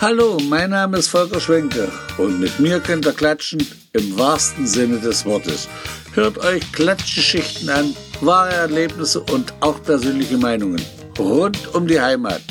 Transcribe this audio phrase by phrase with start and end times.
[0.00, 5.00] Hallo, mein Name ist Volker Schwenke und mit mir könnt ihr klatschen im wahrsten Sinne
[5.00, 5.68] des Wortes.
[6.14, 10.80] Hört euch Klatschgeschichten an, wahre Erlebnisse und auch persönliche Meinungen
[11.18, 12.42] rund um die Heimat.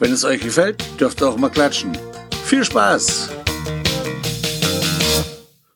[0.00, 1.96] Wenn es euch gefällt, dürft ihr auch mal klatschen.
[2.44, 3.30] Viel Spaß!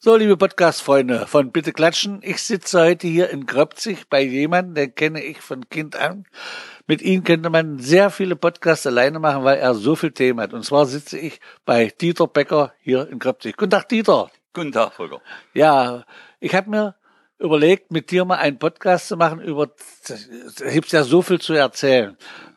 [0.01, 4.95] So, liebe Podcast-Freunde von Bitte Klatschen, ich sitze heute hier in Gröbzig bei jemandem, den
[4.97, 6.27] kenne ich von Kind an.
[6.93, 10.53] Mit ihm könnte man sehr viele Podcasts alleine machen, weil er so viel Themen hat.
[10.53, 13.57] Und zwar sitze ich bei Dieter Becker hier in Gröbzig.
[13.57, 14.31] Guten Tag, Dieter.
[14.53, 15.23] Guten Tag, Volker.
[15.55, 16.05] Ja,
[16.39, 16.95] ich habe mir
[17.39, 19.71] überlegt, mit dir mal einen Podcast zu machen über,
[20.59, 22.15] da gibt's ja so viel zu erzählen.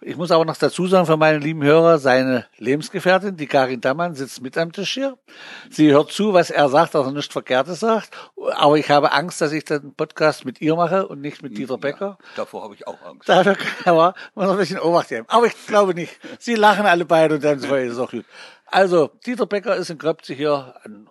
[0.07, 4.13] Ich muss aber noch dazu sagen, für meine lieben Hörer, seine Lebensgefährtin, die Karin Dammann,
[4.13, 5.17] sitzt mit am Tisch hier.
[5.71, 8.15] Sie hört zu, was er sagt, dass er nichts Verkehrtes sagt.
[8.53, 11.79] Aber ich habe Angst, dass ich den Podcast mit ihr mache und nicht mit Dieter
[11.79, 12.19] Becker.
[12.19, 13.27] Ja, davor habe ich auch Angst.
[13.27, 15.25] Dafür kann man muss ein bisschen Obacht geben.
[15.27, 16.19] Aber ich glaube nicht.
[16.37, 18.25] Sie lachen alle beide und dann ist es auch gut.
[18.67, 21.07] Also, Dieter Becker ist in Gröbzig hier ein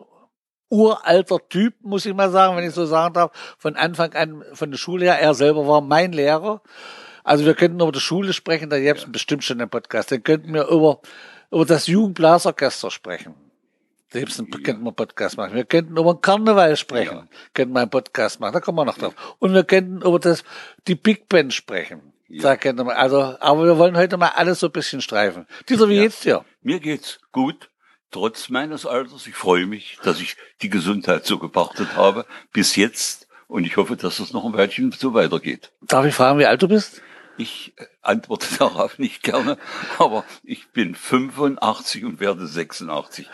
[0.69, 4.71] uralter Typ, muss ich mal sagen, wenn ich so sagen darf, von Anfang an von
[4.71, 5.19] der Schule her.
[5.19, 6.63] Er selber war mein Lehrer.
[7.25, 9.11] Also wir könnten über die Schule sprechen, da gäbe es ja.
[9.11, 10.13] bestimmt schon einen Podcast.
[10.13, 11.01] Dann könnten wir über,
[11.51, 13.35] über das Jugendblasorchester sprechen.
[14.13, 14.59] Da gibt's einen, ja.
[14.61, 15.55] könnten wir einen Podcast machen.
[15.55, 17.17] Wir könnten über den Karneval sprechen.
[17.17, 17.29] Ja.
[17.55, 18.53] Könnten wir einen Podcast machen.
[18.53, 19.15] Da kommen wir noch drauf.
[19.41, 20.45] Und wir könnten über das,
[20.87, 22.13] die Big Band sprechen.
[22.29, 25.47] Da könnte man, also, aber wir wollen heute mal alles so ein bisschen streifen.
[25.69, 26.03] Dieser, wie ja.
[26.03, 26.45] geht's dir?
[26.63, 27.71] Mir geht's gut
[28.11, 29.27] trotz meines Alters.
[29.27, 33.97] Ich freue mich, dass ich die Gesundheit so gepachtet habe bis jetzt und ich hoffe,
[33.97, 35.73] dass es noch ein Weilchen so weitergeht.
[35.83, 37.03] Darf ich fragen, wie alt du bist?
[37.37, 39.59] Ich äh, antworte darauf nicht gerne,
[39.99, 43.29] aber ich bin 85 und werde 86.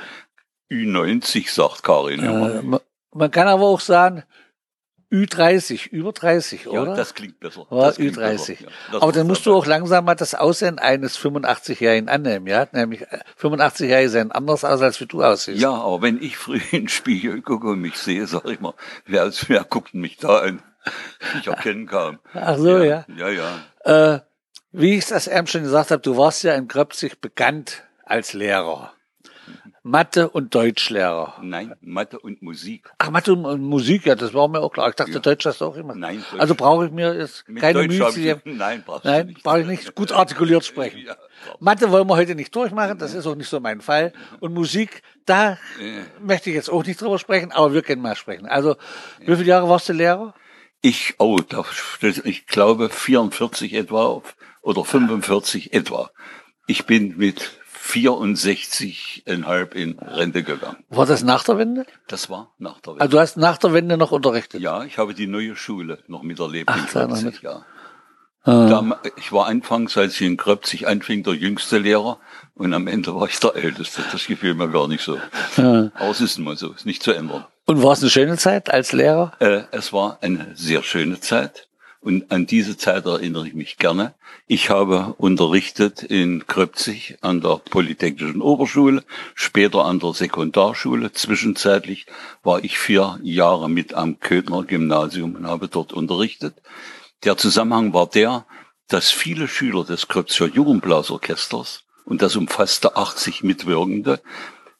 [0.70, 2.21] Ü90, sagt Karin.
[2.21, 2.78] Äh,
[3.12, 4.23] man kann aber auch sagen,
[5.12, 6.95] Ü30, über 30, ja, oder?
[6.95, 7.67] das klingt besser.
[7.69, 8.28] Ja, das klingt Ü30.
[8.28, 8.55] Besser.
[8.93, 12.69] Ja, Aber dann musst du auch langsam mal das Aussehen eines 85-Jährigen annehmen, ja?
[12.71, 13.05] Nämlich
[13.41, 15.61] 85-Jährige äh, sehen anders aus, als wie du aussiehst.
[15.61, 18.75] Ja, aber wenn ich früh in den Spiegel gucke und mich sehe, sag ich mal,
[19.05, 20.62] wer, wer guckt mich da an?
[21.38, 22.18] Ich erkenne kaum.
[22.34, 23.04] Ach so, ja.
[23.16, 23.58] Ja, ja.
[23.84, 24.14] ja.
[24.14, 24.20] Äh,
[24.72, 28.92] wie ich das eben schon gesagt habe, du warst ja in Kröpzig bekannt als Lehrer.
[29.82, 31.38] Mathe- und Deutschlehrer.
[31.42, 32.91] Nein, Mathe und Musik.
[32.98, 34.91] Ach, Mathe und Musik, ja, das war mir auch klar.
[34.91, 35.18] Ich dachte, ja.
[35.20, 35.94] Deutsch hast du auch immer.
[35.94, 36.41] Nein, Deutsch.
[36.41, 38.42] Also brauche ich mir jetzt Mit keine Mühe.
[38.44, 39.42] Nein, brauchst Nein, nicht.
[39.42, 39.94] brauche ich nicht.
[39.94, 41.00] Gut artikuliert sprechen.
[41.06, 41.16] Ja,
[41.58, 44.12] Mathe wollen wir heute nicht durchmachen, das ist auch nicht so mein Fall.
[44.41, 45.56] Und Musik, da ja.
[46.20, 48.44] möchte ich jetzt auch nicht drüber sprechen, aber wir können mal sprechen.
[48.44, 48.76] Also,
[49.20, 50.34] wie viele Jahre warst du Lehrer?
[50.82, 51.38] Ich, oh,
[52.24, 54.22] ich glaube 44 etwa
[54.62, 56.10] oder 45 etwa.
[56.66, 57.50] Ich bin mit
[57.91, 60.76] 64,5 in Rente gegangen.
[60.88, 61.86] War das nach der Wende?
[62.06, 63.02] Das war nach der Wende.
[63.02, 64.60] Also du hast nach der Wende noch unterrichtet?
[64.60, 67.64] Ja, ich habe die neue Schule noch miterlebt Ach, in Kröpzig, ja.
[68.43, 68.69] Ah.
[68.69, 72.19] Da, ich war anfangs, als ich in Kröpzig anfing, der jüngste Lehrer
[72.55, 74.03] und am Ende war ich der Älteste.
[74.12, 75.19] Das gefiel mir gar nicht so.
[75.56, 75.91] Ah.
[75.95, 77.45] Aber es ist immer so, ist nicht zu ändern.
[77.67, 79.33] Und war es eine schöne Zeit als Lehrer?
[79.41, 81.69] Äh, es war eine sehr schöne Zeit.
[82.03, 84.15] Und an diese Zeit erinnere ich mich gerne.
[84.47, 91.12] Ich habe unterrichtet in Kröpzig an der Polytechnischen Oberschule, später an der Sekundarschule.
[91.12, 92.07] Zwischenzeitlich
[92.43, 96.55] war ich vier Jahre mit am Köthner Gymnasium und habe dort unterrichtet.
[97.25, 98.47] Der Zusammenhang war der,
[98.88, 104.20] dass viele Schüler des Kröpziger Jugendblasorchesters, und das umfasste 80 Mitwirkende,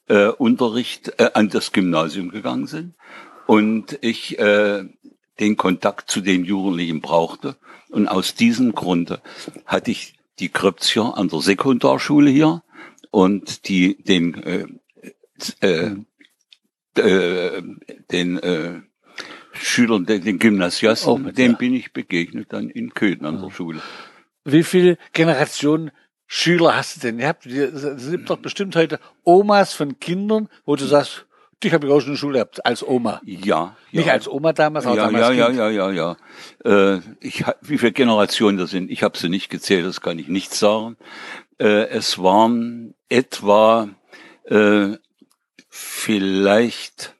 [0.07, 2.95] äh, Unterricht äh, an das Gymnasium gegangen sind.
[3.47, 4.83] Und ich äh,
[5.39, 7.57] den Kontakt zu den Jugendlichen brauchte.
[7.89, 9.21] Und aus diesem Grunde
[9.65, 12.63] hatte ich die Kröpzier an der Sekundarschule hier
[13.11, 14.67] und die den äh,
[15.61, 15.95] äh,
[16.95, 17.63] äh,
[18.11, 18.81] den äh,
[19.63, 21.57] Schülern, den, Gymnasiasten, oh, dem ja.
[21.57, 23.81] bin ich begegnet dann in Köthen an der Schule.
[24.43, 25.91] Wie viele Generationen
[26.27, 27.19] Schüler hast du denn?
[27.19, 31.25] Ihr habt, es gibt doch bestimmt heute Omas von Kindern, wo du sagst,
[31.63, 33.21] Dich habe ich auch schon in der Schule gehabt, als Oma.
[33.23, 33.75] Ja.
[33.91, 34.13] Nicht ja.
[34.13, 35.57] als Oma damals, aber ja, damals ja, kind.
[35.57, 36.15] ja, ja, ja,
[36.65, 36.95] ja.
[36.95, 40.27] Äh, ich, wie viele Generationen das sind, ich habe sie nicht gezählt, das kann ich
[40.27, 40.97] nicht sagen.
[41.59, 43.89] Äh, es waren etwa
[44.45, 44.97] äh,
[45.69, 47.15] vielleicht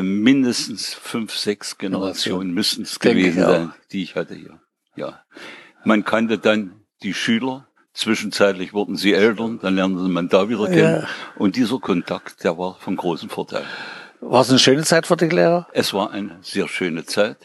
[0.00, 4.60] mindestens fünf, sechs Generationen müssten es gewesen sein, die ich hatte hier.
[4.96, 5.22] Ja.
[5.84, 11.02] Man kannte dann die Schüler, Zwischenzeitlich wurden sie Eltern, dann lernte man da wieder kennen.
[11.02, 11.08] Ja.
[11.36, 13.64] Und dieser Kontakt, der war von großem Vorteil.
[14.20, 15.66] War es eine schöne Zeit für dich, Lehrer?
[15.72, 17.36] Es war eine sehr schöne Zeit.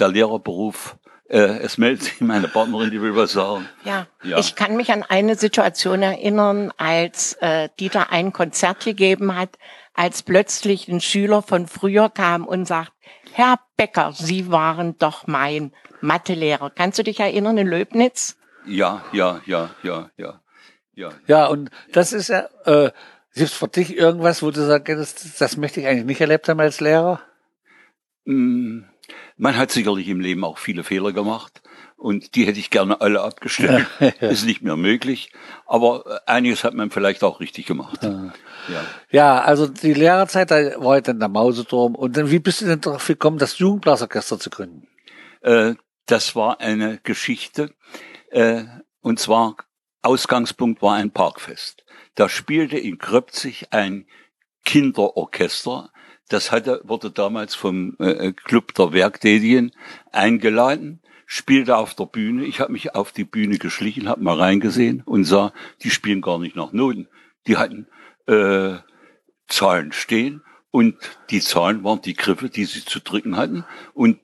[0.00, 0.96] Der Lehrerberuf,
[1.28, 3.68] äh, es meldet sich meine Partnerin, die will was sagen.
[3.84, 4.38] Ja, ja.
[4.38, 9.50] ich kann mich an eine Situation erinnern, als äh, Dieter ein Konzert gegeben hat,
[9.94, 12.92] als plötzlich ein Schüler von früher kam und sagt,
[13.32, 16.70] Herr Becker, Sie waren doch mein Mathelehrer.
[16.70, 18.36] Kannst du dich erinnern in Löbnitz?
[18.66, 20.40] Ja, ja, ja, ja, ja,
[20.94, 21.10] ja.
[21.26, 22.90] Ja, und das ist ja, äh,
[23.34, 26.48] Gibt es für dich irgendwas, wo du sagst, das, das möchte ich eigentlich nicht erlebt
[26.48, 27.22] haben als Lehrer?
[28.26, 28.80] Mm,
[29.38, 31.62] Man hat sicherlich im Leben auch viele Fehler gemacht
[32.02, 33.86] und die hätte ich gerne alle abgestellt.
[34.20, 35.32] Ist nicht mehr möglich,
[35.66, 38.02] aber äh, einiges hat man vielleicht auch richtig gemacht.
[38.02, 38.32] Ja.
[39.10, 41.94] Ja, also die Lehrerzeit, da war ich dann der Mauseturm.
[41.94, 44.88] Und dann, wie bist du denn darauf gekommen, das Jugendblasorchester zu gründen?
[45.40, 45.74] Äh,
[46.06, 47.70] Das war eine Geschichte
[48.30, 48.64] äh,
[49.00, 49.56] und zwar
[50.02, 51.84] Ausgangspunkt war ein Parkfest.
[52.16, 54.06] Da spielte in Kröpzig ein
[54.64, 55.90] Kinderorchester.
[56.28, 59.72] Das hatte, wurde damals vom äh, Club der Werktätigen
[60.10, 61.00] eingeladen,
[61.34, 62.44] spielte auf der Bühne.
[62.44, 66.38] Ich habe mich auf die Bühne geschlichen, habe mal reingesehen und sah, die spielen gar
[66.38, 67.08] nicht nach Noten.
[67.46, 67.86] Die hatten
[68.26, 68.74] äh,
[69.48, 70.94] Zahlen stehen und
[71.30, 73.64] die Zahlen waren die Griffe, die sie zu drücken hatten
[73.94, 74.18] und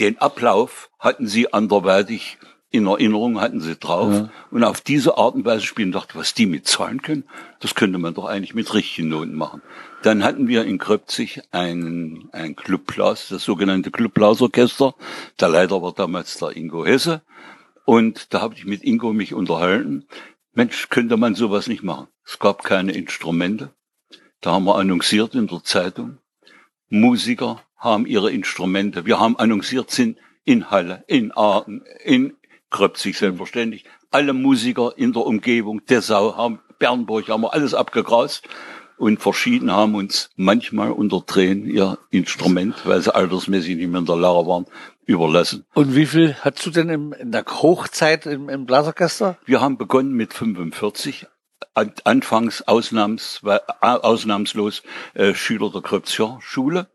[0.00, 2.38] den Ablauf hatten sie anderweitig
[2.74, 4.30] in Erinnerung, hatten sie drauf Ja.
[4.50, 7.24] und auf diese Art und Weise spielen, dachte, was die mit Zahlen können,
[7.60, 9.62] das könnte man doch eigentlich mit richtigen Noten machen.
[10.02, 14.94] Dann hatten wir in Kröpzig einen, ein Clubblas, das sogenannte Clubblasorchester.
[15.40, 17.22] Der Leiter war damals der Ingo Hesse.
[17.86, 20.06] Und da habe ich mit Ingo mich unterhalten.
[20.52, 22.08] Mensch, könnte man sowas nicht machen?
[22.26, 23.70] Es gab keine Instrumente.
[24.40, 26.18] Da haben wir annonciert in der Zeitung.
[26.90, 29.06] Musiker haben ihre Instrumente.
[29.06, 32.34] Wir haben annonciert, sind in Halle, in Aachen, in
[32.70, 33.84] Kröpzig selbstverständlich.
[34.10, 38.48] Alle Musiker in der Umgebung, Dessau, haben, Bernburg haben wir alles abgegrast.
[38.96, 44.06] Und verschieden haben uns manchmal unter Tränen ihr Instrument, weil sie altersmäßig nicht mehr in
[44.06, 44.66] der Lage waren,
[45.04, 45.64] überlassen.
[45.74, 49.36] Und wie viel hast du denn im, in der Hochzeit im, im Blasorchester?
[49.46, 51.26] Wir haben begonnen mit 45,
[51.74, 53.40] an- anfangs ausnahms,
[53.80, 54.82] ausnahmslos
[55.14, 56.86] äh, Schüler der Kröpzer Schule,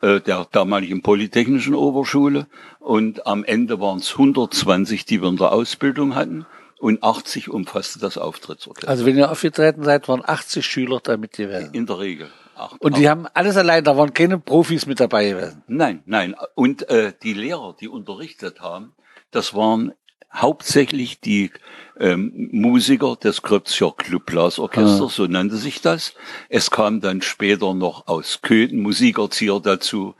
[0.00, 2.46] äh, der damaligen Polytechnischen Oberschule
[2.80, 6.46] und am Ende waren es 120, die wir in der Ausbildung hatten
[6.78, 8.88] und 80 umfasste das Auftrittsorchester.
[8.88, 11.70] Also wenn ihr aufgetreten seid, waren 80 Schüler da mit gewesen.
[11.74, 12.28] in der Regel.
[12.56, 15.62] Acht- Und die haben alles allein, da waren keine Profis mit dabei gewesen.
[15.68, 16.34] Nein, nein.
[16.54, 18.94] Und äh, die Lehrer, die unterrichtet haben,
[19.30, 19.92] das waren
[20.32, 21.50] hauptsächlich die
[21.98, 26.14] ähm, Musiker des Kröpzer Clubblasorchesters, so nannte sich das.
[26.48, 30.14] Es kam dann später noch aus Köthen Musikerzieher dazu.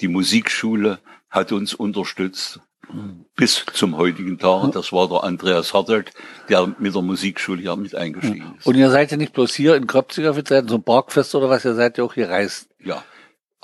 [0.00, 0.98] Die Musikschule
[1.30, 2.60] hat uns unterstützt
[3.36, 4.72] bis zum heutigen Tag.
[4.72, 6.12] Das war der Andreas Hartelt,
[6.48, 8.66] der mit der Musikschule ja mit eingestiegen ist.
[8.66, 11.64] Und ihr seid ja nicht bloß hier in Kröpzig aufgetreten, so ein Parkfest oder was,
[11.64, 12.68] ihr seid ja auch gereist.
[12.84, 13.02] Ja.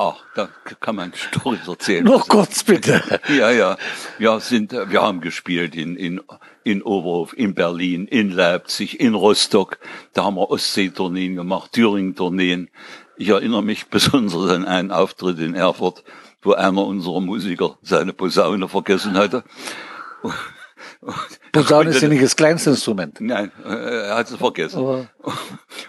[0.00, 0.48] Ah, da
[0.78, 2.04] kann man Storys erzählen.
[2.04, 3.02] Nur kurz bitte.
[3.28, 3.76] Ja, ja.
[4.18, 6.20] Wir sind, äh, wir haben gespielt in, in,
[6.62, 9.80] in Oberhof, in Berlin, in Leipzig, in Rostock.
[10.12, 12.70] Da haben wir Ostseetourneen gemacht, Thüringen-Tourneen.
[13.16, 16.04] Ich erinnere mich besonders an einen Auftritt in Erfurt,
[16.42, 19.42] wo einer unserer Musiker seine Posaune vergessen hatte.
[21.52, 23.20] Posaune ist ja nicht das kleinste Instrument.
[23.20, 24.78] Nein, äh, er hat es vergessen.
[24.78, 25.08] Aber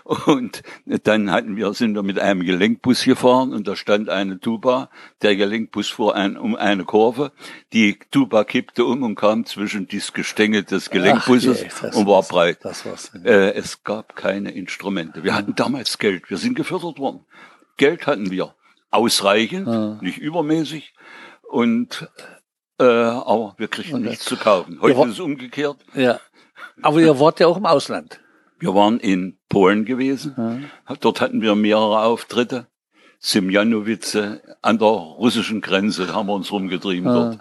[0.26, 4.90] Und dann hatten wir, sind wir mit einem Gelenkbus gefahren und da stand eine Tuba.
[5.22, 7.32] Der Gelenkbus fuhr ein, um eine Kurve.
[7.74, 12.28] Die Tuba kippte um und kam zwischen das Gestänge des Gelenkbusses Ach und war war's.
[12.28, 12.60] breit.
[12.64, 13.12] Das war's.
[13.24, 15.24] Äh, es gab keine Instrumente.
[15.24, 16.30] Wir hatten damals Geld.
[16.30, 17.26] Wir sind gefördert worden.
[17.78, 18.56] Geld hatten wir.
[18.92, 20.94] Ausreichend, nicht übermäßig.
[21.44, 22.10] Und
[22.80, 24.80] äh, aber wir kriegten nichts zu kaufen.
[24.82, 25.78] Heute Ja, ist es umgekehrt.
[25.94, 26.20] Ja.
[26.82, 28.20] Aber ihr wart ja auch im Ausland.
[28.60, 30.70] Wir waren in Polen gewesen.
[31.00, 32.68] Dort hatten wir mehrere Auftritte.
[33.20, 37.40] Semjanowice an der russischen Grenze haben wir uns rumgetrieben dort.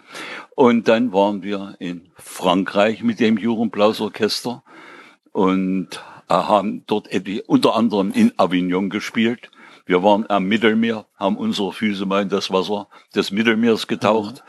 [0.56, 4.64] Und dann waren wir in Frankreich mit dem Jugendblasorchester
[5.30, 5.88] und
[6.28, 7.08] äh, haben dort
[7.46, 9.50] unter anderem in Avignon gespielt.
[9.86, 14.42] Wir waren am Mittelmeer, haben unsere Füße mal in das Wasser des Mittelmeers getaucht.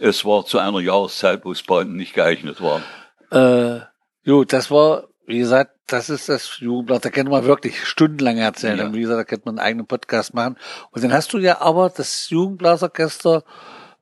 [0.00, 2.82] Es war zu einer Jahreszeit, wo es Baden nicht geeignet war.
[3.30, 3.80] Äh,
[4.22, 7.04] jo, das war, wie gesagt, das ist das Jugendblatt.
[7.04, 8.78] Da kann man wirklich stundenlang erzählen.
[8.78, 8.86] Ja.
[8.86, 10.56] Und wie gesagt, da könnte man einen eigenen Podcast machen.
[10.90, 13.44] Und dann hast du ja aber das Jugendblasorchester,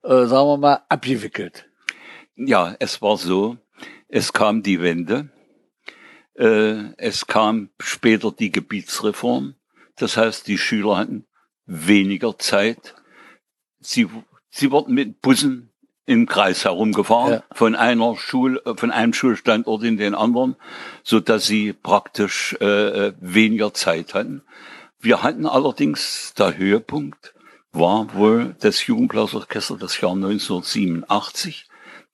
[0.02, 1.66] äh, sagen wir mal, abgewickelt.
[2.36, 3.58] Ja, es war so,
[4.08, 5.30] es kam die Wende,
[6.34, 9.54] äh, es kam später die Gebietsreform,
[9.96, 11.26] das heißt, die Schüler hatten
[11.66, 12.94] weniger Zeit.
[13.78, 14.08] Sie,
[14.50, 15.72] sie wurden mit Bussen
[16.06, 17.42] im Kreis herumgefahren, Ja.
[17.52, 20.56] von einer Schul, von einem Schulstandort in den anderen,
[21.02, 24.42] so dass sie praktisch äh, äh, weniger Zeit hatten.
[25.00, 27.34] Wir hatten allerdings der Höhepunkt
[27.73, 31.66] war wohl das Jugendblasorchester das Jahr 1987.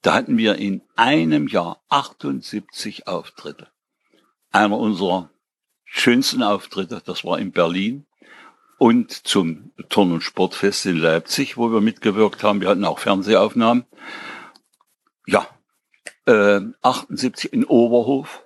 [0.02, 3.68] Da hatten wir in einem Jahr 78 Auftritte.
[4.50, 5.30] Einer unserer
[5.84, 8.06] schönsten Auftritte, das war in Berlin
[8.80, 12.62] und zum Turn- und Sportfest in Leipzig, wo wir mitgewirkt haben.
[12.62, 13.84] Wir hatten auch Fernsehaufnahmen.
[15.26, 15.46] Ja,
[16.26, 18.42] Äh, 78 in Oberhof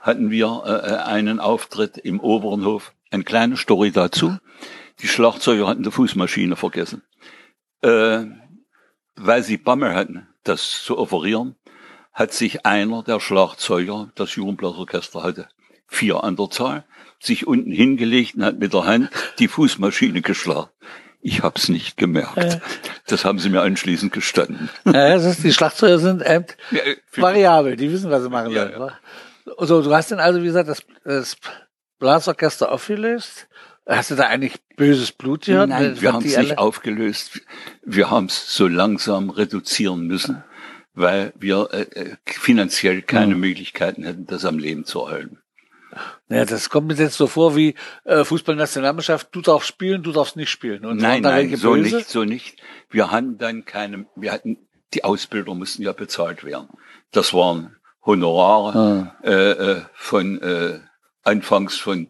[0.00, 2.92] hatten wir äh, einen Auftritt im oberen Hof.
[3.10, 4.36] Eine kleine Story dazu.
[5.00, 7.02] Die Schlagzeuger hatten die Fußmaschine vergessen.
[7.82, 8.24] Äh,
[9.16, 11.56] weil sie Bammel hatten, das zu offerieren,
[12.12, 15.48] hat sich einer der Schlagzeuger, das Jugendblasorchester hatte,
[15.86, 16.84] vier an der Zahl,
[17.20, 20.70] sich unten hingelegt und hat mit der Hand die Fußmaschine geschlagen.
[21.22, 22.38] Ich hab's nicht gemerkt.
[22.38, 22.60] Äh.
[23.06, 24.70] Das haben sie mir anschließend gestanden.
[24.86, 26.80] Ja, das ist, die Schlagzeuger sind ähm, ja,
[27.14, 28.72] variabel, die wissen, was sie machen sollen.
[28.72, 28.98] Ja, ja.
[29.58, 31.36] So, du hast dann also, wie gesagt, das, das
[31.98, 33.48] Blasorchester aufgelöst.
[33.86, 35.70] Hast du da eigentlich böses Blut gehabt?
[35.70, 37.40] Nein, wir haben es nicht aufgelöst.
[37.84, 40.44] Wir haben es so langsam reduzieren müssen,
[40.94, 43.38] weil wir äh, äh finanziell keine ja.
[43.38, 45.39] Möglichkeiten hätten, das am Leben zu erhalten.
[46.28, 50.36] Ja, das kommt mir jetzt so vor wie äh, Fußballnationalmannschaft, du darfst spielen, du darfst
[50.36, 50.84] nicht spielen.
[50.84, 51.96] Und nein, nein, so böse?
[51.96, 52.56] nicht, so nicht.
[52.90, 54.58] Wir hatten dann keine, wir hatten,
[54.94, 56.68] die Ausbilder mussten ja bezahlt werden.
[57.12, 59.26] Das waren Honorare ah.
[59.26, 60.80] äh, äh, von äh,
[61.22, 62.08] anfangs von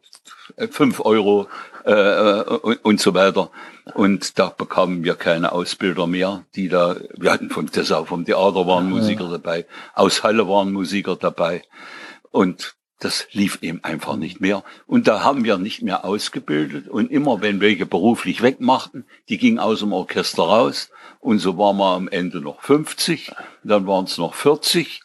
[0.56, 1.48] äh, fünf Euro
[1.84, 3.50] äh, äh, und, und so weiter.
[3.94, 8.66] Und da bekamen wir keine Ausbilder mehr, die da, wir hatten von Dessau, vom Theater
[8.66, 11.62] waren Musiker dabei, aus Halle waren Musiker dabei.
[12.30, 14.62] Und das lief eben einfach nicht mehr.
[14.86, 16.88] Und da haben wir nicht mehr ausgebildet.
[16.88, 20.90] Und immer wenn welche beruflich wegmachten, die gingen aus dem Orchester raus.
[21.18, 23.32] Und so waren wir am Ende noch 50,
[23.64, 25.02] dann waren es noch 40.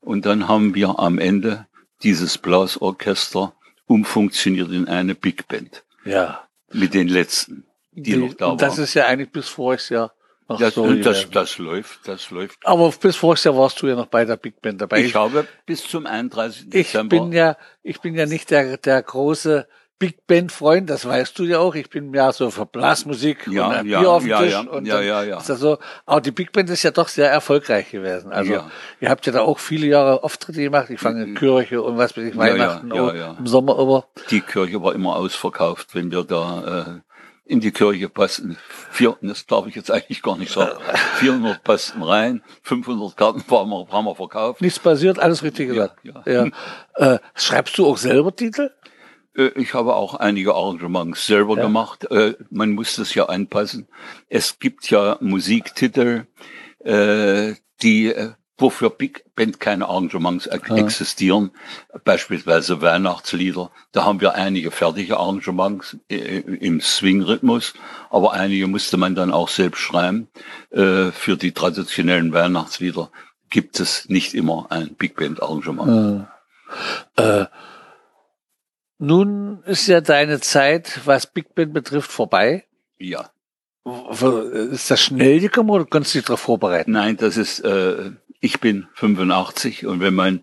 [0.00, 1.66] Und dann haben wir am Ende
[2.02, 3.54] dieses Blasorchester
[3.86, 5.84] umfunktioniert in eine Big Band.
[6.04, 6.48] Ja.
[6.72, 8.58] Mit den letzten, die, die noch da waren.
[8.58, 10.12] Das ist ja eigentlich bis voriges Jahr
[10.54, 12.58] Ach das, so, das, das läuft, das läuft.
[12.64, 15.00] Aber bis voriges Jahr warst du ja noch bei der Big Band dabei.
[15.00, 16.70] Ich habe bis zum 31.
[16.70, 17.16] Dezember.
[17.16, 19.66] Ich bin ja, ich bin ja nicht der, der große
[20.02, 21.76] Big Band Freund, das weißt du ja auch.
[21.76, 24.50] Ich bin ja so für Blasmusik ja, und ein ja, Bier auf dem ja, Tisch.
[24.50, 25.38] Ja, und ja, ja, ja.
[25.38, 25.78] Ist das so.
[26.06, 28.32] Aber die Big Band ist ja doch sehr erfolgreich gewesen.
[28.32, 28.70] Also ja.
[28.98, 30.90] ihr habt ja da auch viele Jahre Auftritte gemacht.
[30.90, 34.06] Ich fange in Kirche und was weiß ich, Weihnachten ja, ja, ja, im Sommer über.
[34.30, 37.11] Die Kirche war immer ausverkauft, wenn wir da äh,
[37.44, 38.56] in die Kirche passten.
[38.90, 40.78] Vier, das darf ich jetzt eigentlich gar nicht sagen.
[41.16, 44.60] 400 passten rein, 500 Karten haben wir, haben wir verkauft.
[44.60, 45.98] Nichts passiert, alles richtig gesagt.
[46.02, 46.46] Ja, ja.
[46.96, 47.14] ja.
[47.14, 48.70] Äh, schreibst du auch selber Titel?
[49.36, 51.62] Äh, ich habe auch einige Arrangements selber ja.
[51.62, 52.10] gemacht.
[52.10, 53.88] Äh, man muss das ja anpassen.
[54.28, 56.26] Es gibt ja Musiktitel,
[56.80, 58.14] äh, die
[58.62, 61.50] wofür Big Band keine Arrangements existieren,
[61.92, 62.00] ja.
[62.02, 63.70] beispielsweise Weihnachtslieder.
[63.92, 67.74] Da haben wir einige fertige Arrangements im Swing-Rhythmus,
[68.08, 70.28] aber einige musste man dann auch selbst schreiben.
[70.70, 73.10] Für die traditionellen Weihnachtslieder
[73.50, 76.28] gibt es nicht immer ein Big Band Arrangement.
[77.16, 77.42] Ja.
[77.42, 77.46] Äh,
[78.98, 82.64] nun ist ja deine Zeit, was Big Band betrifft, vorbei.
[82.98, 83.28] Ja.
[84.70, 86.92] Ist das schnell gekommen oder kannst du dich darauf vorbereiten?
[86.92, 88.12] Nein, das ist, äh,
[88.42, 90.40] ich bin 85 und wenn man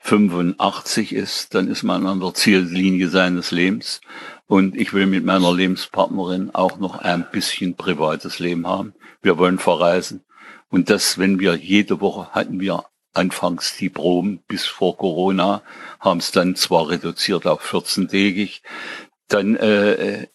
[0.00, 4.02] 85 ist, dann ist man an der Ziellinie seines Lebens.
[4.46, 8.94] Und ich will mit meiner Lebenspartnerin auch noch ein bisschen privates Leben haben.
[9.22, 10.24] Wir wollen verreisen.
[10.68, 15.62] Und das, wenn wir jede Woche hatten wir anfangs die Proben bis vor Corona,
[16.00, 18.60] haben es dann zwar reduziert auf 14-tägig,
[19.28, 20.26] dann äh, äh,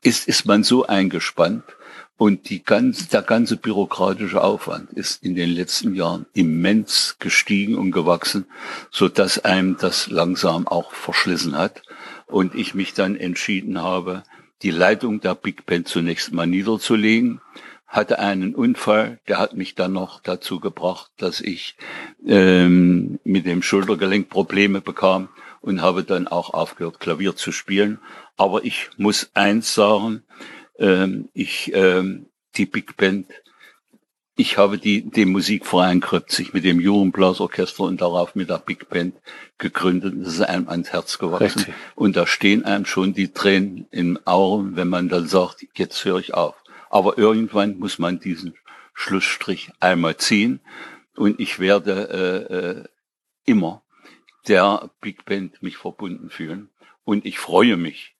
[0.00, 1.64] ist, ist man so eingespannt
[2.16, 7.90] und die ganz, der ganze bürokratische Aufwand ist in den letzten Jahren immens gestiegen und
[7.90, 8.46] gewachsen,
[8.90, 11.82] so dass einem das langsam auch verschlissen hat
[12.26, 14.22] und ich mich dann entschieden habe,
[14.62, 17.40] die Leitung der Big Band zunächst mal niederzulegen
[17.94, 21.76] hatte einen Unfall, der hat mich dann noch dazu gebracht, dass ich
[22.26, 25.28] ähm, mit dem Schultergelenk Probleme bekam
[25.60, 28.00] und habe dann auch aufgehört, Klavier zu spielen.
[28.36, 30.24] Aber ich muss eins sagen,
[30.78, 32.26] ähm, ich ähm,
[32.56, 33.26] die Big Band,
[34.36, 39.14] ich habe die den Musikverein Kröpzig mit dem Jugendblasorchester und darauf mit der Big Band
[39.58, 40.14] gegründet.
[40.18, 41.60] Das ist einem ans Herz gewachsen.
[41.60, 41.74] Richtig.
[41.94, 46.18] Und da stehen einem schon die Tränen in Augen, wenn man dann sagt, jetzt höre
[46.18, 46.56] ich auf.
[46.90, 48.54] Aber irgendwann muss man diesen
[48.92, 50.60] Schlussstrich einmal ziehen.
[51.16, 52.84] Und ich werde äh, äh,
[53.44, 53.82] immer
[54.48, 56.70] der Big Band mich verbunden fühlen.
[57.04, 58.13] Und ich freue mich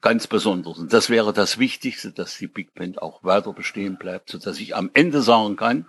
[0.00, 0.78] ganz besonders.
[0.78, 4.58] Und das wäre das Wichtigste, dass die Big Band auch weiter bestehen bleibt, so dass
[4.58, 5.86] ich am Ende sagen kann,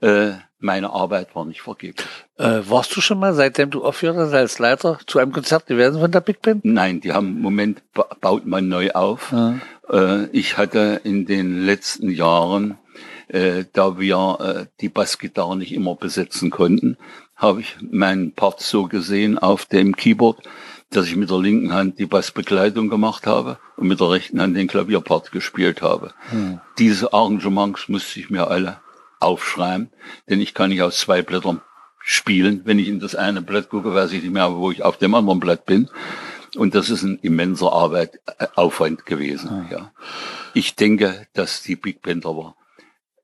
[0.00, 2.06] äh, meine Arbeit war nicht vergeblich.
[2.38, 6.00] Äh, warst du schon mal, seitdem du aufgehört hast als Leiter, zu einem Konzert gewesen
[6.00, 6.64] von der Big Band?
[6.64, 7.82] Nein, die haben im Moment
[8.20, 9.32] baut man neu auf.
[9.32, 9.58] Ja.
[9.90, 12.78] Äh, ich hatte in den letzten Jahren,
[13.28, 16.96] äh, da wir äh, die Bassgitarre nicht immer besetzen konnten,
[17.36, 20.42] habe ich meinen Part so gesehen auf dem Keyboard,
[20.90, 24.56] dass ich mit der linken Hand die Bassbegleitung gemacht habe und mit der rechten Hand
[24.56, 26.12] den Klavierpart gespielt habe.
[26.30, 26.60] Hm.
[26.78, 28.78] Diese Arrangements musste ich mir alle
[29.20, 29.90] aufschreiben,
[30.28, 31.60] denn ich kann nicht aus zwei Blättern
[31.98, 32.62] spielen.
[32.64, 35.14] Wenn ich in das eine Blatt gucke, weiß ich nicht mehr, wo ich auf dem
[35.14, 35.88] anderen Blatt bin.
[36.54, 39.48] Und das ist ein immenser Arbeit, äh, Aufwand gewesen.
[39.50, 39.66] Ah.
[39.70, 39.92] Ja.
[40.54, 42.54] Ich denke, dass die Big Band aber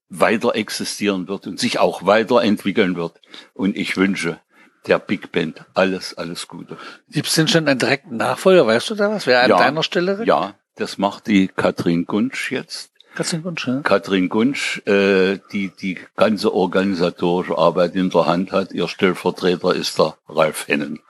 [0.09, 3.21] weiter existieren wird und sich auch weiterentwickeln wird.
[3.55, 4.41] Und ich wünsche
[4.87, 6.77] der Big Band alles, alles Gute.
[7.11, 8.67] Gibt es denn schon einen direkten Nachfolger?
[8.67, 9.27] Weißt du da was?
[9.27, 9.59] Wer an Ja.
[9.59, 10.23] deiner Stelle?
[10.25, 12.91] Ja, das macht die Katrin Gunsch jetzt.
[13.15, 13.81] Katrin Gunsch, ne?
[13.85, 18.73] Katrin Gunsch, äh, die die ganze organisatorische Arbeit in der Hand hat.
[18.73, 21.01] Ihr Stellvertreter ist der Ralf Hennen.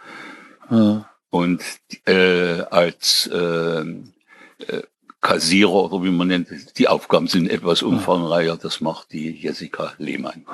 [0.70, 1.08] Ja.
[1.30, 1.62] Und
[2.06, 4.82] äh, als äh, äh,
[5.20, 6.48] Kassierer oder wie man nennt,
[6.78, 8.56] die Aufgaben sind etwas umfangreicher.
[8.60, 10.44] Das macht die Jessica Lehmann.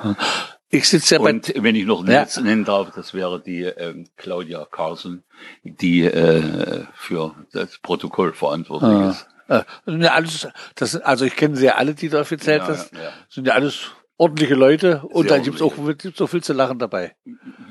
[0.71, 2.25] Ich sitze ja bei Und wenn ich noch Ja.
[2.29, 2.41] ja.
[2.41, 5.23] nennen darf, das wäre die ähm, Claudia Carlson,
[5.63, 9.09] die äh, für das Protokoll verantwortlich Ah.
[9.09, 9.27] ist.
[9.47, 12.59] Äh, sind ja alles, das, sind- also ich kenne sie ja alle, die du offiziell
[12.59, 12.93] Ja, hast.
[12.93, 13.09] ja, ja.
[13.29, 16.77] Sind ja alles ordentliche Leute und Sehr da gibt's auch gibt's so viel zu lachen
[16.77, 17.15] dabei.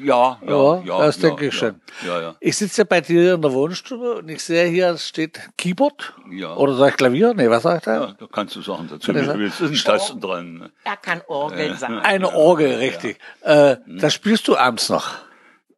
[0.03, 1.81] Ja, Ja, ja, das ja, denke ich ja, schon.
[2.07, 2.37] Ja, ja.
[2.41, 6.15] Ich sitze ja bei dir in der Wohnstube und ich sehe hier, es steht Keyboard
[6.31, 6.57] ja.
[6.57, 7.35] oder sag ich Klavier?
[7.35, 7.95] Nee, was sag ich da?
[7.95, 9.13] ja, da kannst du Sachen dazu.
[9.13, 9.27] Ich.
[9.27, 10.71] Es sind Tasten dran.
[10.85, 11.99] Er kann Orgel sagen.
[11.99, 13.19] Eine Orgel, richtig.
[13.43, 15.11] Äh, das spielst du abends noch.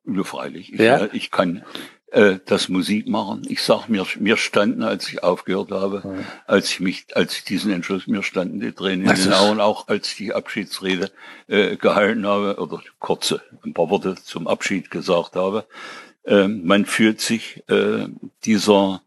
[0.07, 0.73] Ja, freilich.
[0.73, 0.99] Ich, Ja?
[0.99, 1.65] äh, ich kann
[2.11, 3.43] äh, das Musik machen.
[3.49, 7.73] Ich sag mir, mir standen, als ich aufgehört habe, als ich mich, als ich diesen
[7.73, 11.11] Entschluss, mir standen die Tränen in den Augen, auch als ich die Abschiedsrede
[11.47, 15.67] äh, gehalten habe oder kurze, ein paar Worte zum Abschied gesagt habe.
[16.25, 18.07] Ähm, man fühlt sich äh,
[18.45, 19.03] dieser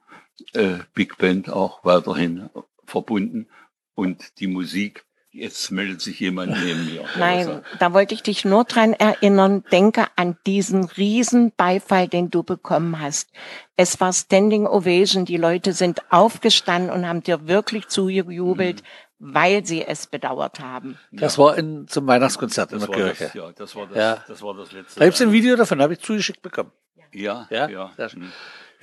[0.54, 2.50] äh, Big Band auch weiterhin
[2.86, 3.48] verbunden
[3.96, 5.06] und die Musik.
[5.36, 7.06] Jetzt meldet sich jemand neben mir.
[7.18, 12.44] Nein, da wollte ich dich nur dran erinnern, denke an diesen riesen Beifall, den du
[12.44, 13.30] bekommen hast.
[13.76, 18.84] Es war Standing Ovation, die Leute sind aufgestanden und haben dir wirklich zugejubelt,
[19.18, 19.34] Mhm.
[19.34, 21.00] weil sie es bedauert haben.
[21.12, 23.24] Das war in, zum Weihnachtskonzert in Das der Kirche.
[23.26, 24.24] das, ja, das war das, Ja.
[24.28, 25.00] das war das letzte.
[25.00, 26.72] Da gibt's ein Video davon, habe ich zugeschickt bekommen.
[27.12, 27.68] Ja, Ja?
[27.70, 27.92] ja.
[27.98, 28.22] Sehr schön.
[28.24, 28.32] Mhm.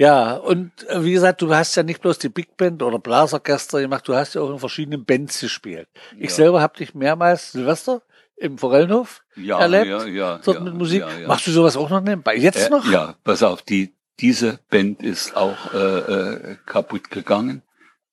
[0.01, 3.83] Ja, und äh, wie gesagt, du hast ja nicht bloß die Big Band oder Blasorchester
[3.83, 5.89] gemacht, du hast ja auch in verschiedenen Bands gespielt.
[6.17, 6.37] Ich Ja.
[6.37, 8.01] selber habe dich mehrmals Silvester
[8.37, 11.01] im Forellenhof Ja, erlebt, ja, ja, dort ja, mit Musik.
[11.03, 11.29] ja.
[11.29, 12.35] Machst du sowas auch noch nebenbei?
[12.35, 12.91] Jetzt Äh, noch?
[12.91, 17.61] Ja, pass auf, die, diese Band ist auch äh, äh, kaputt gegangen.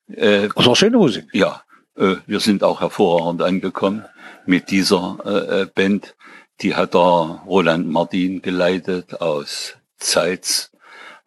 [0.10, 1.28] Äh, Das war schöne Musik.
[1.32, 1.62] ja,
[1.96, 4.04] äh, wir sind auch hervorragend angekommen
[4.46, 6.16] mit dieser äh, äh, Band.
[6.60, 7.00] Die hat der
[7.48, 10.72] Roland Martin geleitet aus Zeitz.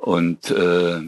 [0.01, 1.01] Und äh,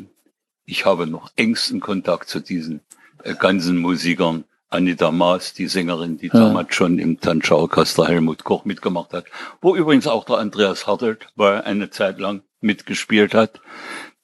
[0.64, 2.80] ich habe noch engsten Kontakt zu diesen
[3.24, 4.44] äh, ganzen Musikern.
[4.68, 6.32] Anita Maas, die Sängerin, die Ja.
[6.46, 9.26] damals schon im Tanschau-Orchester Helmut Koch mitgemacht hat,
[9.60, 13.60] wo übrigens auch der Andreas Hartelt bei eine Zeit lang mitgespielt hat.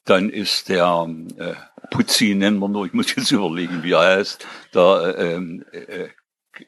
[0.05, 1.53] Dann ist der äh,
[1.91, 6.07] Putzi, nennen wir nur, ich muss jetzt überlegen, wie er heißt, der äh, ähm, äh,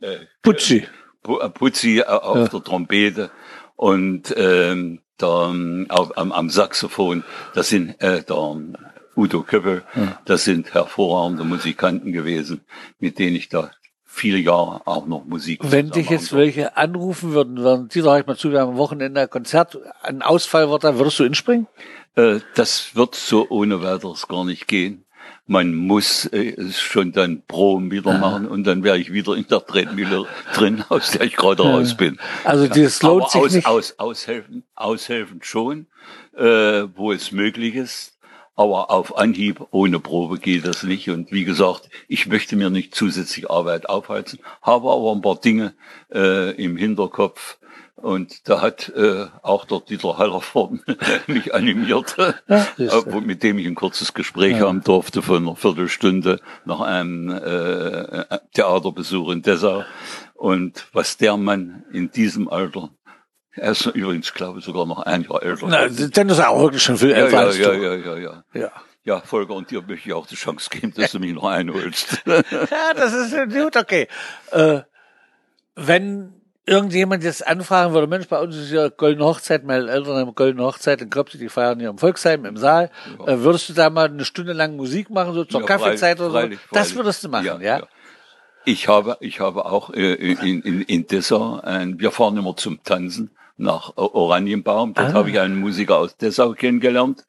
[0.05, 0.85] äh, Pucci.
[1.23, 2.47] Pu- äh, Putzi äh, auf Ja.
[2.49, 3.31] der Trompete
[3.77, 8.57] und ähm, der, ähm, auf, am, am Saxophon, das sind äh, der
[9.15, 9.83] Udo Köppel,
[10.25, 12.61] das sind hervorragende Musikanten gewesen,
[12.99, 13.71] mit denen ich da
[14.05, 18.27] viele Jahre auch noch Musik Wenn dich jetzt welche anrufen würden, würden die sag ich
[18.27, 21.67] mal zu, wir haben am Wochenende ein Konzert, ein Ausfall wird, dann würdest du inspringen?
[22.15, 25.05] Äh, das wird so ohne weiteres gar nicht gehen.
[25.51, 29.45] Man muss äh, es schon dann Proben wieder machen und dann wäre ich wieder in
[29.47, 32.19] der Tretmühle drin, aus der ich gerade raus bin.
[32.45, 33.67] Also das lohnt sich aus, nicht.
[33.67, 35.87] Aus, aushelfen, aushelfen schon,
[36.37, 38.17] äh, wo es möglich ist.
[38.55, 41.09] Aber auf Anhieb ohne Probe geht das nicht.
[41.09, 45.73] Und wie gesagt, ich möchte mir nicht zusätzlich Arbeit aufhalten, habe aber ein paar Dinge
[46.13, 47.57] äh, im Hinterkopf.
[48.01, 50.83] Und da hat äh, auch der Dieter Hallervorden
[51.27, 52.15] mich animiert,
[52.47, 57.29] Ja, äh, mit dem ich ein kurzes Gespräch haben durfte von einer Viertelstunde nach einem
[57.29, 59.83] äh, Theaterbesuch in Dessau.
[60.33, 62.89] Und was der Mann in diesem Alter,
[63.53, 65.67] er ist übrigens, glaube ich, sogar noch ein Jahr älter.
[65.69, 68.17] Na, dann ist er auch wirklich schon viel ja, älter ja, als ja, ja, ja,
[68.17, 68.43] ja.
[68.53, 68.71] Ja.
[69.03, 72.23] Ja, Volker, und dir möchte ich auch die Chance geben, dass du mich noch einholst.
[72.25, 74.07] Ja, das ist ja gut, okay.
[74.51, 74.81] Äh,
[75.75, 76.40] wenn
[76.71, 80.63] irgendjemand jetzt anfragen würde, Mensch, bei uns ist ja Goldene Hochzeit, meine Eltern haben Goldene
[80.65, 82.89] Hochzeit in Kröpse, die feiern hier im Volksheim, im Saal.
[83.25, 86.19] Äh, würdest du da mal eine Stunde lang Musik machen, so zur Ja, Kaffeezeit freilich,
[86.19, 86.37] oder so?
[86.39, 87.81] freilich, Das würdest du machen, ja?
[88.65, 92.81] Ich habe, ich habe auch äh, in, in, in Dessau, ein, wir fahren immer zum
[92.83, 94.93] Tanzen nach Oranienbaum.
[94.93, 95.13] Dort Ah.
[95.13, 97.25] habe ich einen Musiker aus Dessau kennengelernt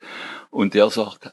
[0.51, 1.33] und der sagt,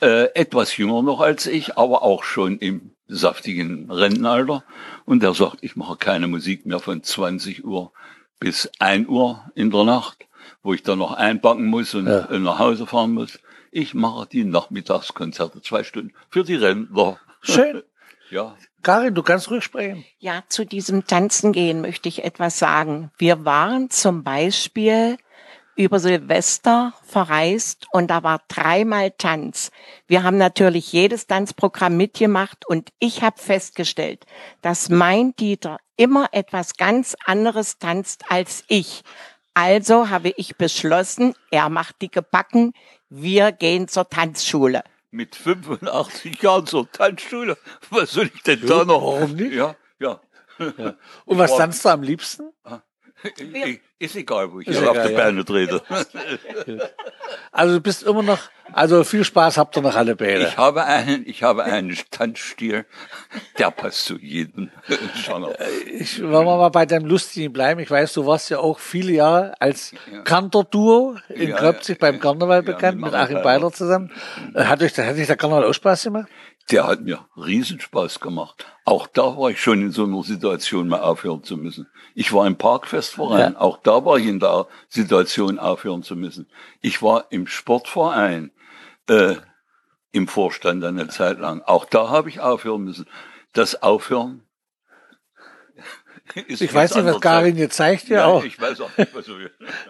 [0.00, 4.64] äh, etwas jünger noch als ich, aber auch schon im saftigen Rentenalter.
[5.04, 7.92] Und der sagt, ich mache keine Musik mehr von 20 Uhr
[8.38, 10.26] bis 1 Uhr in der Nacht,
[10.62, 12.26] wo ich dann noch einpacken muss und Ja.
[12.38, 13.38] nach Hause fahren muss.
[13.72, 17.18] Ich mache die Nachmittagskonzerte, zwei Stunden, für die Rentner.
[17.42, 17.82] Schön.
[18.32, 18.56] Ja.
[18.84, 20.04] Karin, du kannst ruhig sprechen.
[20.20, 23.10] Ja, zu diesem Tanzen gehen möchte ich etwas sagen.
[23.18, 25.16] Wir waren zum Beispiel
[25.80, 29.70] über Silvester verreist und da war dreimal Tanz.
[30.06, 34.26] Wir haben natürlich jedes Tanzprogramm mitgemacht und ich habe festgestellt,
[34.60, 39.02] dass mein Dieter immer etwas ganz anderes tanzt als ich.
[39.54, 42.74] Also habe ich beschlossen, er macht dicke Backen,
[43.08, 44.84] wir gehen zur Tanzschule.
[45.10, 47.56] Mit 85 Jahren zur Tanzschule.
[47.88, 49.02] Was soll ich denn da noch?
[49.02, 49.54] warum nicht?
[49.54, 50.20] Ja, ja.
[51.24, 52.50] Und was tanzt du am liebsten?
[53.38, 55.16] Ich- Ist egal, wo ich hier auf der ja.
[55.16, 55.82] Beine trete.
[57.52, 58.38] Also du bist immer noch,
[58.72, 60.46] also viel Spaß habt ihr noch alle beide.
[60.48, 62.86] Ich habe einen, ich habe einen Tanzstil,
[63.58, 64.70] der passt zu jedem
[65.24, 65.56] Genre.
[65.86, 67.80] Ich wollen wir mal bei deinem Lustigen bleiben.
[67.80, 69.92] Ich weiß, du warst ja auch viele Jahre als
[70.24, 72.20] Kantor-Duo in Ja, Kröpzig ja, beim ja.
[72.20, 73.70] Karneval Ja, bekannt, mit mit Achim Beiler.
[73.72, 74.10] Zusammen.
[74.54, 76.28] Äh, Hat euch, hat euch der Karneval auch Spaß gemacht?
[76.70, 78.64] Der hat mir Riesenspaß gemacht.
[78.84, 81.88] Auch da war ich schon in so einer Situation, mal aufhören zu müssen.
[82.14, 83.56] Ich war im Parkfestverein.
[83.56, 86.48] Auch da war ich in der Situation, aufhören zu müssen.
[86.80, 88.50] Ich war im Sportverein
[89.08, 89.36] äh,
[90.12, 91.62] im Vorstand eine Zeit lang.
[91.62, 93.06] Auch da habe ich aufhören müssen.
[93.52, 94.42] Das Aufhören
[96.46, 98.44] ist Ich weiß nicht, was Karin jetzt zeigt, ja Nein, auch.
[98.44, 99.36] Ich weiß auch nicht, was du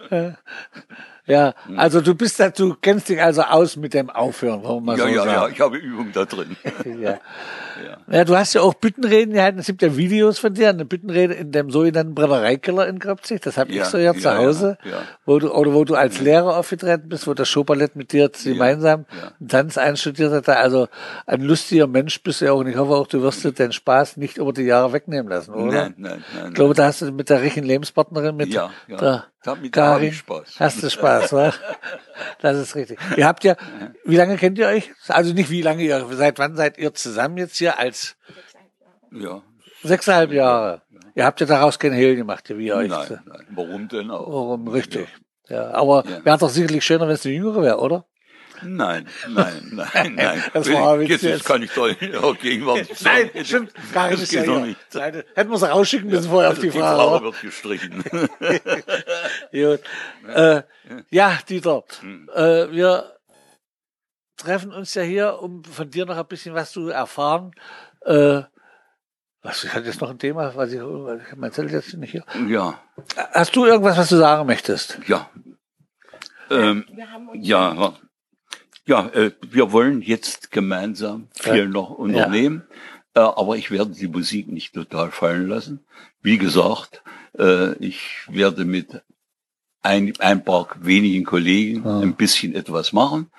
[1.31, 1.79] Ja, Hm.
[1.79, 4.97] also du bist da, du kennst dich also aus mit dem Aufhören, wollen wir mal
[4.97, 5.53] Ja, so ja, ja, sagen.
[5.55, 6.55] ich habe Übung da drin.
[7.01, 7.19] Ja.
[8.11, 9.57] ja, du hast ja auch Büttenreden gehalten.
[9.59, 13.41] Es gibt ja Videos von dir, eine Büttenrede in dem sogenannten Brennereikeller in Kröpzig.
[13.41, 14.97] Das habe Ja, ich so ja, zu ja, Hause, ja, ja.
[15.25, 19.05] wo du oder wo du als Lehrer aufgetreten bist, wo das Showballett mit dir gemeinsam
[19.09, 19.31] ja.
[19.39, 20.49] einen Tanz einstudiert hat.
[20.49, 20.89] Also
[21.25, 22.59] ein lustiger Mensch bist du ja auch.
[22.59, 25.53] Und ich hoffe auch, du wirst dir den Spaß nicht über die Jahre wegnehmen lassen,
[25.53, 25.71] oder?
[25.71, 26.47] Nein, nein, nein.
[26.49, 28.97] Ich glaube, da hast du mit der richtigen Lebenspartnerin, mit Ja, ja.
[28.97, 30.59] der Damit habe Karin, ich Spaß.
[30.59, 31.51] hast du Spaß, wa?
[32.41, 32.99] Das ist richtig.
[33.17, 33.55] Ihr habt ja,
[34.05, 34.91] wie lange kennt ihr euch?
[35.07, 38.15] Also nicht wie lange ihr, seit wann seid ihr zusammen jetzt hier als
[39.11, 39.41] Ja.
[39.83, 40.81] sechseinhalb Jahre?
[41.15, 42.89] Ihr habt ja daraus kein Hehl gemacht, wie ihr euch.
[42.89, 43.47] Nein, nein.
[43.49, 44.27] Warum denn auch?
[44.27, 44.67] Warum?
[44.67, 45.07] Richtig.
[45.49, 46.23] Ja, aber Ja.
[46.23, 48.05] wäre doch sicherlich schöner, wenn es eine jüngere wäre, oder?
[48.63, 50.43] Nein, nein, nein, nein.
[50.53, 51.89] Das war ein jetzt, kann ich doch
[52.21, 53.31] auch gegenwärtig sagen.
[53.91, 54.31] Gar Das nicht.
[54.31, 54.59] geht ja, ja.
[54.67, 54.77] nicht.
[54.93, 56.95] Nein, hätten wir sie rausschicken müssen vorher auf die Die Frage.
[57.01, 57.23] Frage oder?
[57.23, 58.03] wird gestrichen.
[59.51, 59.81] Gut.
[60.27, 60.63] Äh,
[61.09, 62.29] ja, Dieter, Hm.
[62.33, 63.17] äh, wir
[64.37, 67.51] treffen uns ja hier, um von dir noch ein bisschen was zu erfahren.
[68.05, 68.41] Äh,
[69.43, 72.25] was, ich hatte jetzt noch ein Thema, was ich, ich mein Zettel jetzt nicht hier.
[72.47, 72.79] ja,
[73.33, 74.99] Hast du irgendwas, was du sagen möchtest?
[75.07, 75.29] ja.
[76.49, 76.85] Ähm,
[77.35, 77.93] ja,
[78.85, 81.65] ja, äh, wir wollen jetzt gemeinsam viel Ja.
[81.65, 82.67] noch unternehmen,
[83.13, 85.85] äh, aber ich werde die Musik nicht total fallen lassen.
[86.21, 87.03] Wie gesagt,
[87.39, 89.01] äh, ich werde mit
[89.83, 91.99] ein, ein paar wenigen Kollegen Ja.
[91.99, 93.29] ein bisschen etwas machen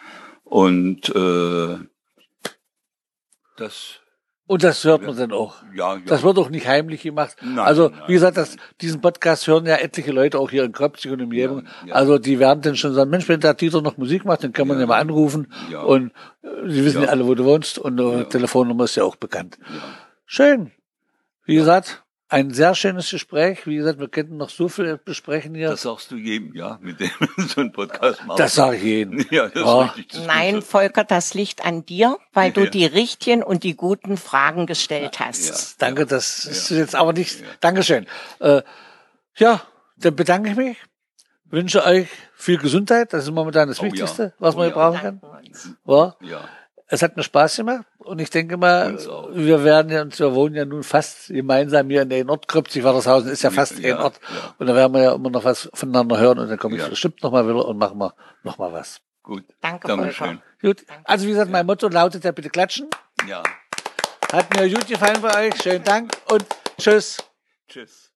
[0.45, 1.79] und äh,
[3.57, 4.01] das,
[4.47, 5.63] Und das hört man dann auch.
[5.75, 6.01] ja, ja.
[6.07, 7.37] Das wird auch nicht heimlich gemacht.
[7.43, 8.01] Nein, also, nein.
[8.07, 11.27] wie gesagt, das, diesen Podcast hören ja etliche Leute auch hier in Kröpzig und im
[11.27, 11.65] Umgebung.
[11.83, 11.95] Ja, ja.
[11.95, 14.67] Also, die werden dann schon sagen, Mensch, wenn der Dieter noch Musik macht, dann kann
[14.69, 14.83] man Ja.
[14.83, 15.53] ja mal anrufen.
[15.71, 15.81] Ja.
[15.83, 17.07] Und äh, sie wissen ja.
[17.07, 17.11] Ja.
[17.11, 19.59] alle, wo du wohnst und äh, Telefonnummer ist ja auch bekannt.
[20.27, 20.73] Schön.
[21.45, 22.03] Wie gesagt,
[22.33, 23.67] ein sehr schönes Gespräch.
[23.67, 25.69] Wie gesagt, wir könnten noch so viel besprechen hier.
[25.71, 28.41] Das sagst du jedem, ja, mit dem so ein Podcast machst.
[28.41, 29.25] Das sage ich jedem.
[29.31, 29.85] Ja, das Ja.
[29.85, 30.19] ist richtig.
[30.19, 30.65] Das Nein, gut.
[30.65, 32.71] Volker, das liegt an dir, weil du Ja.
[32.71, 35.81] die richtigen und die guten Fragen gestellt hast.
[35.81, 37.43] Danke, das ist jetzt aber nicht.
[37.61, 38.07] Dankeschön.
[38.41, 38.63] Äh,
[39.37, 39.61] ja,
[39.99, 40.77] dann bedanke ich mich.
[41.47, 43.13] Wünsche euch viel Gesundheit.
[43.13, 43.93] Das ist momentan das Oh ja.
[43.93, 44.75] Wichtigste, was Oh man ja.
[44.75, 46.17] hier brauchen kann.
[46.23, 46.49] Ja.
[46.93, 48.99] Ja, Es hat mir Spaß gemacht und ich denke mal,
[49.33, 53.31] wir werden ja, uns- wir wohnen ja nun fast gemeinsam hier in der Nordkrüpzig, Wadershausen
[53.31, 54.21] ist ja fast Ja, ein Ort.
[54.23, 54.55] ja.
[54.59, 56.89] Und da werden wir ja immer noch was voneinander hören und dann komme ich Ja.
[56.89, 59.01] bestimmt noch mal wieder und machen wir noch mal was.
[59.23, 59.45] gut.
[59.61, 60.43] Danke, Dankeschön.
[60.61, 60.85] Gut.
[61.05, 62.89] Also wie gesagt, mein Motto lautet ja bitte klatschen.
[63.29, 63.43] Ja,
[64.33, 65.63] Hat mir gut gefallen bei euch.
[65.63, 66.45] Schönen Dank und
[66.79, 67.19] tschüss.
[67.69, 68.12] tschüss.